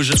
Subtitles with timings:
[0.00, 0.12] Rouge.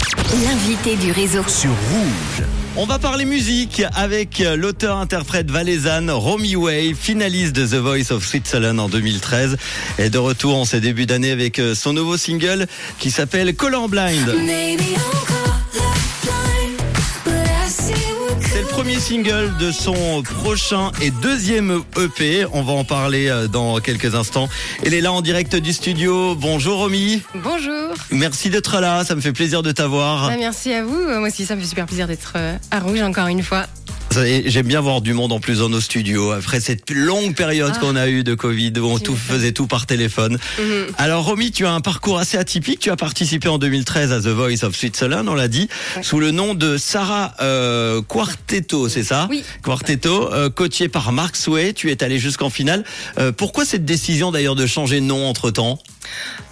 [0.44, 1.42] L'invité du réseau.
[1.48, 2.46] Sur Rouge.
[2.76, 8.78] On va parler musique avec l'auteur-interprète valaisanne Romy Way, finaliste de The Voice of Switzerland
[8.78, 9.56] en 2013.
[9.98, 12.66] Et de retour en ces débuts d'année avec euh, son nouveau single
[12.98, 14.34] qui s'appelle Colorblind.
[14.46, 15.39] C'est le
[18.90, 22.44] premier single de son prochain et deuxième EP.
[22.52, 24.48] On va en parler euh, dans quelques instants.
[24.84, 26.34] Elle est là en direct du studio.
[26.34, 27.22] Bonjour Romy.
[27.36, 27.94] Bonjour.
[28.10, 29.04] Merci d'être là.
[29.04, 30.28] Ça me fait plaisir de t'avoir.
[30.28, 31.00] Bah, merci à vous.
[31.00, 33.66] Moi aussi, ça me fait super plaisir d'être euh, à Rouge encore une fois.
[34.12, 37.78] J'aime bien voir du monde en plus dans nos studios après cette longue période Ah.
[37.78, 40.36] qu'on a eue de Covid où on tout faisait tout par téléphone.
[40.58, 40.86] Mhm.
[40.98, 42.80] Alors Romy, tu as un parcours assez atypique.
[42.80, 46.02] Tu as participé en 2013 à The Voice of Switzerland, on l'a dit, Ouais.
[46.02, 49.28] sous le nom de Sarah euh, Quartetto, c'est ça?
[49.30, 49.44] Oui.
[49.62, 51.72] Quartetto, euh, coachée par Mark Sway.
[51.72, 52.84] Tu es allé jusqu'en finale.
[53.18, 55.78] Euh, pourquoi cette décision d'ailleurs de changer de nom entre temps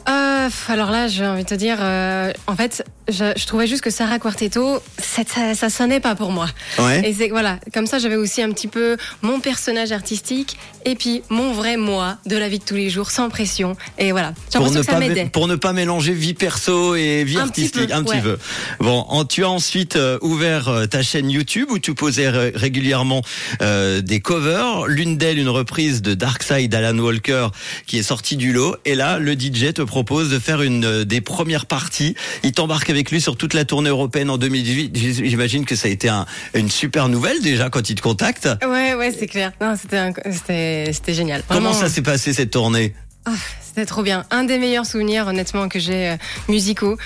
[0.09, 3.83] Euh, alors là, j'ai envie de te dire, euh, en fait, je, je trouvais juste
[3.83, 5.23] que Sarah Quartetto, ça,
[5.55, 6.49] ça, sonnait pas pour moi.
[6.79, 7.07] Ouais.
[7.07, 11.23] Et c'est voilà, comme ça, j'avais aussi un petit peu mon personnage artistique et puis
[11.29, 13.77] mon vrai moi de la vie de tous les jours, sans pression.
[13.99, 15.31] Et voilà, j'ai Pour ne, l'impression que ça pas, m'aidait.
[15.31, 18.39] pour ne pas mélanger vie perso et vie Un petit artistique, peu, un petit peu.
[18.81, 22.53] Bon, en- tu as ensuite euh, ouvert euh, ta chaîne YouTube où tu posais ré-
[22.55, 23.21] régulièrement
[23.61, 24.87] des covers.
[24.87, 27.49] L'une d'elles, une reprise de Dark Side d'Alan Walker
[27.87, 28.77] qui est sortie du lot.
[28.87, 32.15] Et là, le DJ te propose de faire une euh, des premières parties.
[32.43, 34.97] Il t'embarque avec lui sur toute la tournée européenne en 2018.
[34.97, 38.49] J- J'imagine que ça a été un- une super nouvelle déjà quand il te contacte.
[38.63, 39.53] Ouais, ouais, c'est clair.
[39.61, 41.43] Non, c'était génial.
[41.49, 42.95] Comment ça s'est passé cette tournée?
[43.25, 43.33] Ah,
[43.79, 44.25] C'était trop bien.
[44.33, 46.17] Un des meilleurs souvenirs, honnêtement, que j'ai euh,
[46.49, 46.97] musicaux.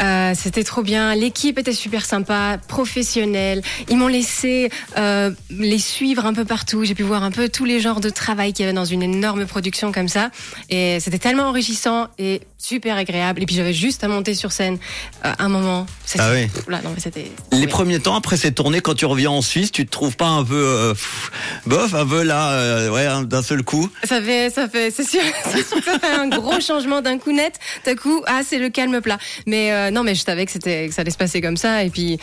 [0.00, 1.12] Euh, C'était trop bien.
[1.16, 3.62] L'équipe était super sympa, professionnelle.
[3.88, 6.84] Ils m'ont laissé euh, les suivre un peu partout.
[6.84, 9.02] J'ai pu voir un peu tous les genres de travail qu'il y avait dans une
[9.02, 10.30] énorme production comme ça.
[10.68, 13.42] Et c'était tellement enrichissant et super agréable.
[13.42, 14.78] Et puis j'avais juste à monter sur scène
[15.24, 15.86] un moment.
[16.16, 16.48] Ah oui.
[16.68, 17.28] Voilà, non, mais c'était.
[17.50, 20.28] Les premiers temps après cette tournée, quand tu reviens en Suisse, tu te trouves pas
[20.28, 21.32] un peu pff,
[21.66, 23.90] bof, un peu là, ouais, hein, d'un seul coup?
[24.04, 25.20] Ça fait, ça fait, c'est sûr,
[25.50, 27.58] c'est sûr que ça fait un gros changement d'un coup net.
[27.84, 29.18] D'un coup, ah, c'est le calme plat.
[29.46, 31.84] Mais euh, non, mais je savais que c'était, que ça allait se passer comme ça.
[31.84, 32.18] Et puis,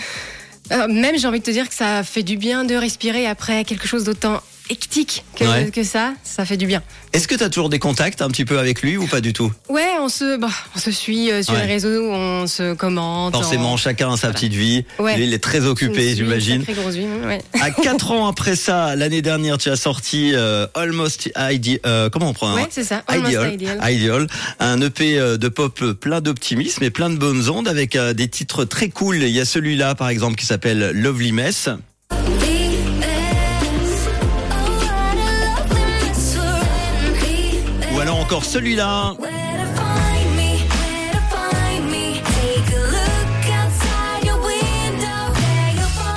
[0.71, 3.63] euh, même, j'ai envie de te dire que ça fait du bien de respirer après
[3.63, 5.71] quelque chose d'autant hectique que, Ouais.
[5.71, 6.13] que ça.
[6.23, 6.81] Ça fait du bien.
[7.13, 9.33] Est-ce que tu as toujours des contacts un petit peu avec lui ou pas du
[9.33, 9.51] tout?
[9.69, 11.61] Ouais, on se, bah, on se suit euh, sur Ouais.
[11.61, 13.33] les réseaux, on se commente.
[13.33, 14.85] Forcément, on- chacun a sa petite vie.
[14.99, 15.15] Ouais.
[15.17, 16.55] Lui, il est très occupé, j'imagine.
[16.61, 17.41] une sacrée grosse vie, ouais.
[17.61, 21.79] À quatre ans après ça, l'année dernière, tu as sorti euh, Almost Ideal.
[21.85, 23.03] euh, comment on prend Ouais, c'est ça.
[23.07, 23.79] Almost Ideal, Ideal.
[23.93, 24.27] Ideal,
[24.59, 28.89] un EP de pop plein d'optimisme et plein de bonnes ondes avec des titres très
[28.89, 29.17] cool.
[29.17, 31.69] Il y a celui-là, par exemple, qui s'appelle Lovely Mess.
[38.07, 39.15] Alors encore celui-là.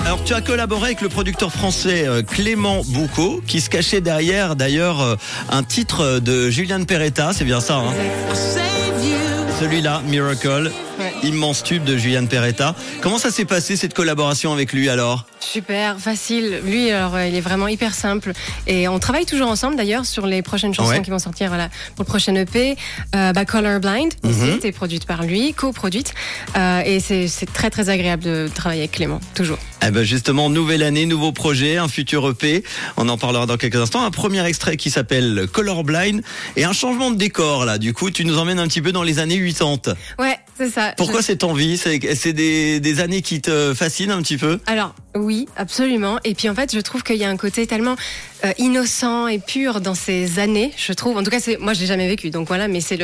[0.04, 4.54] Alors tu as collaboré avec le producteur français euh, Clément Boucaud qui se cachait derrière
[4.54, 5.16] d'ailleurs euh,
[5.48, 7.92] un titre de Julian Peretta, c'est bien ça hein.
[9.58, 11.09] Celui-là, Miracle, Ouais.
[11.22, 12.74] Immense tube de Julian Peretta.
[13.00, 16.60] Comment ça s'est passé cette collaboration avec lui alors Super, facile.
[16.64, 18.32] Lui, alors, euh, il est vraiment hyper simple.
[18.66, 21.02] Et on travaille toujours ensemble, d'ailleurs, sur les prochaines chansons Ouais.
[21.02, 22.76] qui vont sortir voilà, pour le prochain EP.
[23.16, 26.12] Euh, bah, Colorblind, aussi, était produite par lui, coproduite.
[26.56, 29.58] Euh, et c'est c'est très, très agréable de travailler avec Clément, toujours.
[29.86, 32.62] Eh ben justement, nouvelle année, nouveau projet, un futur EP.
[32.98, 34.04] On en parlera dans quelques instants.
[34.04, 36.20] Un premier extrait qui s'appelle Colorblind
[36.56, 37.78] et un changement de décor là.
[37.78, 39.94] Du coup, tu nous emmènes un petit peu dans les années 80.
[40.18, 40.92] Ouais, c'est ça.
[40.96, 41.78] Pourquoi Je- cette envie?
[41.78, 44.58] C'est des, des années qui te fascinent un petit peu?
[44.66, 46.18] Alors, oui, absolument.
[46.24, 47.96] Et puis, en fait, je trouve qu'il y a un côté tellement
[48.44, 51.16] euh, innocent et pur dans ces années, je trouve.
[51.16, 52.68] En tout cas, c'est moi, je l'ai jamais vécu, donc voilà.
[52.68, 52.98] Mais c'est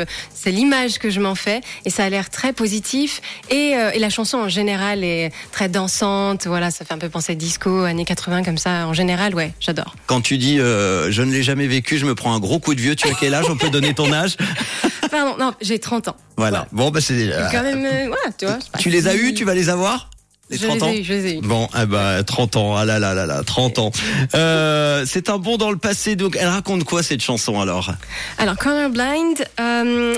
[0.50, 3.21] l'image que je m'en fais, et ça a l'air très positif.
[3.50, 6.47] Et, euh, et la chanson en général est très dansante.
[6.47, 8.87] Voilà, ça fait un peu penser disco, années 80 comme ça.
[8.87, 9.94] En général, ouais, j'adore.
[10.06, 12.75] Quand tu dis euh, je ne l'ai jamais vécu, je me prends un gros coup
[12.75, 12.94] de vieux.
[12.94, 13.47] Tu as quel âge?
[13.49, 14.37] On peut donner ton âge?
[15.11, 16.17] Pardon, non, j'ai 30 ans.
[16.37, 16.67] Voilà.
[16.72, 17.15] Bon, bah c'est.
[17.15, 17.49] Ouais.
[17.53, 18.59] Quand même, euh, voilà, tu vois.
[18.61, 20.11] c'est pas Tu les as eus Tu vas les avoir
[20.50, 21.41] Les Je 30 les ans ai eu, je les ai eu.
[21.41, 23.91] Bon, eh ben, 30 ans, ah là là là là, 30 ans.
[24.35, 27.91] Euh, c'est un bond dans le passé, donc elle raconte quoi cette chanson alors?
[28.38, 30.14] Alors, Colorblind, euh,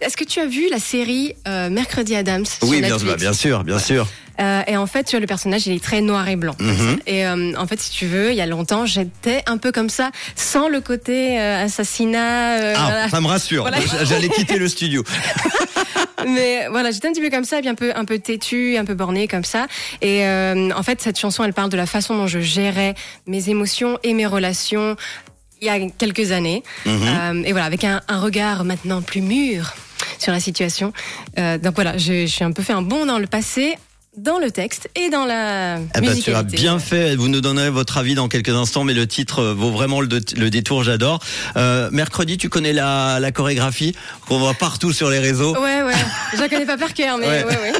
[0.00, 3.32] est-ce que tu as vu la série euh, Mercredi Adams sur Oui, bien, Netflix bien
[3.32, 4.06] sûr, bien sûr.
[4.40, 6.56] Euh, et en fait, tu vois, le personnage, il est très noir et blanc.
[6.58, 6.98] Mhm.
[7.06, 9.90] Et euh, en fait, si tu veux, il y a longtemps, j'étais un peu comme
[9.90, 12.58] ça, sans le côté euh, assassinat.
[12.58, 13.08] euh, Ah, voilà.
[13.10, 13.62] ça me rassure.
[13.62, 13.78] Voilà.
[14.04, 15.04] J'allais quitter le studio.
[16.26, 18.76] Mais voilà, j'étais un petit peu comme ça, et puis un peu, un peu têtu,
[18.78, 19.66] un peu borné comme ça.
[20.00, 22.94] Et euh, en fait, cette chanson, elle parle de la façon dont je gérais
[23.26, 24.96] mes émotions et mes relations
[25.62, 26.62] il y a quelques années.
[26.86, 27.00] Mhm.
[27.02, 29.74] Euh, et voilà, avec un, un regard maintenant plus mûr
[30.18, 30.92] sur la situation.
[31.38, 33.76] Euh, donc voilà, je, je suis un peu fait un bond dans le passé
[34.16, 37.14] dans le texte et dans la Eh ben, tu as bien fait.
[37.14, 40.08] Vous nous donnerez votre avis dans quelques instants, mais le titre euh, vaut vraiment le,
[40.36, 40.82] le détour.
[40.82, 41.20] J'adore.
[41.56, 43.94] Euh, mercredi, tu connais la, la chorégraphie
[44.26, 45.54] qu'on voit partout sur les réseaux.
[45.54, 45.92] Ouais, ouais.
[46.34, 47.44] Je la connais pas par cœur, mais Ouais.
[47.44, 47.72] ouais, ouais.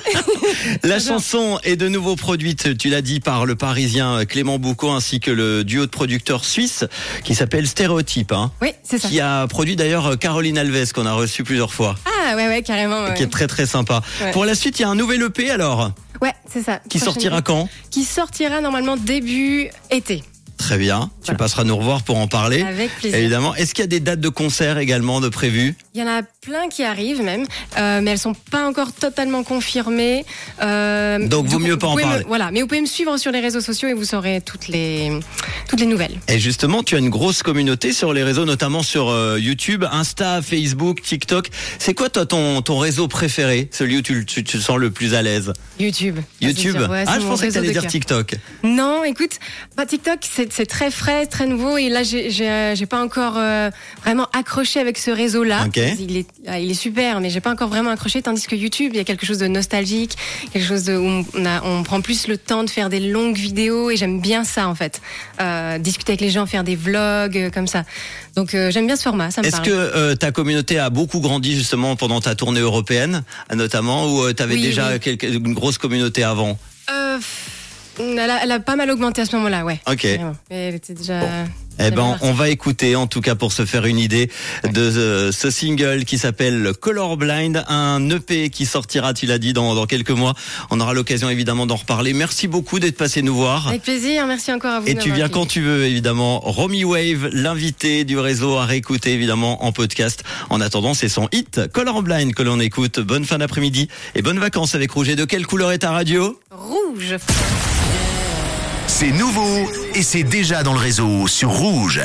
[0.84, 5.18] La chanson est de nouveau produite, tu l'as dit, par le Parisien Clément Boucaud ainsi
[5.20, 6.84] que le duo de producteurs suisses
[7.24, 9.08] qui s'appelle Stéréotype, hein, Oui, c'est ça.
[9.08, 13.04] qui a produit d'ailleurs Caroline Alves qu'on a reçu plusieurs fois, Ah, ouais, ouais, carrément.
[13.04, 13.14] ouais.
[13.14, 14.00] qui est très très sympa.
[14.32, 15.90] Pour la suite, il y a un nouvel EP alors,
[16.22, 16.80] Ouais, c'est ça.
[16.88, 20.22] qui sortira quand Qui sortira normalement début été.
[20.58, 22.62] Très bien, tu passeras nous revoir pour en parler.
[22.62, 23.18] Avec plaisir.
[23.18, 23.54] Évidemment.
[23.54, 25.74] Est-ce qu'il y a des dates de concert également de prévues?
[25.94, 27.44] Il y en a plein qui arrivent même,
[27.76, 30.24] euh, mais elles sont pas encore totalement confirmées.
[30.62, 32.24] Euh, Donc, vaut mieux pas en me- parler.
[32.26, 35.20] voilà, mais vous pouvez me suivre sur les réseaux sociaux et vous saurez toutes les
[35.68, 36.18] toutes les nouvelles.
[36.28, 40.40] Et justement, tu as une grosse communauté sur les réseaux, notamment sur euh, YouTube, Insta,
[40.40, 41.48] Facebook, TikTok.
[41.78, 44.90] C'est quoi toi ton, ton réseau préféré, celui où tu, tu, tu te sens le
[44.90, 45.52] plus à l'aise?
[45.78, 46.20] YouTube.
[46.40, 46.88] YouTube sûr.
[46.90, 47.90] Ouais, Ah, je pensais que réseau de dire cœur.
[47.90, 48.34] TikTok.
[48.64, 49.38] Non, écoute,
[49.76, 53.34] bah, TikTok, c'est c'est très frais, très nouveau, et là, j'ai- j'ai euh, pas encore
[53.36, 53.68] euh,
[54.02, 55.66] vraiment accroché avec ce réseau-là.
[55.66, 55.76] Ok.
[55.98, 58.92] Il est, ah, il est super, mais j'ai pas encore vraiment accroché, tandis que YouTube,
[58.94, 60.16] il y a quelque chose de nostalgique,
[60.52, 63.36] quelque chose de, où on, a, on prend plus le temps de faire des longues
[63.36, 65.02] vidéos, et j'aime bien ça, en fait.
[65.40, 67.84] Euh, discuter avec les gens, faire des vlogs, euh, comme ça.
[68.36, 71.54] Donc, euh, j'aime bien ce format, ça me Est-ce que ta communauté a beaucoup grandi
[71.54, 73.22] justement pendant ta tournée européenne,
[73.54, 75.18] notamment, ou tu avais Oui, déjà oui.
[75.22, 76.58] une grosse communauté avant?
[77.98, 79.78] Elle, a, elle a pas mal augmenté à ce moment-là, ouais.
[79.86, 80.04] Ok.
[80.04, 81.20] Mais elle était déjà...
[81.82, 84.30] Eh ben, on va écouter, en tout cas pour se faire une idée
[84.64, 89.74] de euh, ce single qui s'appelle Colorblind, un EP qui sortira, tu l'as dit, dans,
[89.74, 90.34] dans quelques mois.
[90.70, 92.12] On aura l'occasion évidemment d'en reparler.
[92.12, 93.68] Merci beaucoup d'être passé nous voir.
[93.68, 94.88] Avec plaisir, merci encore à vous.
[94.88, 96.40] Et tu viens quand tu veux, évidemment.
[96.40, 100.22] Romy Wave, l'invité du réseau, à réécouter évidemment en podcast.
[100.50, 103.00] En attendant, c'est son hit Colorblind que l'on écoute.
[103.00, 105.08] Bonne fin d'après-midi et bonnes vacances avec Rouge.
[105.08, 106.38] Et de quelle couleur est ta radio?
[106.50, 107.16] Rouge.
[108.86, 112.00] C'est nouveau et c'est déjà dans le réseau sur Rouge.